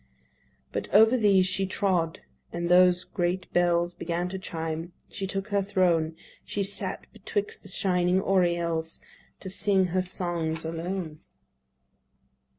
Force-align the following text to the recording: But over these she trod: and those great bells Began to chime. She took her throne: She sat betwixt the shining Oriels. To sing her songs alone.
But 0.71 0.89
over 0.91 1.15
these 1.15 1.45
she 1.45 1.67
trod: 1.67 2.21
and 2.51 2.69
those 2.69 3.03
great 3.03 3.47
bells 3.53 3.93
Began 3.93 4.29
to 4.29 4.39
chime. 4.39 4.93
She 5.11 5.27
took 5.27 5.49
her 5.49 5.61
throne: 5.61 6.15
She 6.43 6.63
sat 6.63 7.05
betwixt 7.13 7.61
the 7.61 7.69
shining 7.69 8.19
Oriels. 8.19 8.99
To 9.41 9.49
sing 9.51 9.85
her 9.93 10.01
songs 10.01 10.65
alone. 10.65 11.19